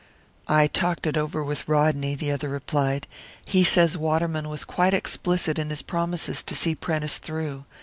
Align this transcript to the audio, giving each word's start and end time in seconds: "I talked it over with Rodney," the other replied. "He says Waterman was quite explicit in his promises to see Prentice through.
"I 0.47 0.65
talked 0.65 1.05
it 1.05 1.15
over 1.15 1.43
with 1.43 1.67
Rodney," 1.67 2.15
the 2.15 2.31
other 2.31 2.49
replied. 2.49 3.05
"He 3.45 3.63
says 3.63 3.95
Waterman 3.99 4.49
was 4.49 4.63
quite 4.63 4.95
explicit 4.95 5.59
in 5.59 5.69
his 5.69 5.83
promises 5.83 6.41
to 6.41 6.55
see 6.55 6.73
Prentice 6.73 7.19
through. 7.19 7.65